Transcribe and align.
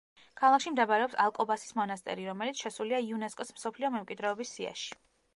ქალაქში 0.41 0.71
მდებარეობს 0.75 1.17
ალკობასის 1.25 1.75
მონასტერი 1.79 2.25
რომელიც 2.29 2.63
შესულია 2.65 3.01
იუნესკოს 3.09 3.51
მსოფლიო 3.57 3.91
მემკვიდრეობის 3.97 4.55
სიაში. 4.57 4.97